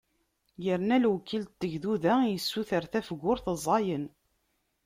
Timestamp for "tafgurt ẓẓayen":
2.91-4.05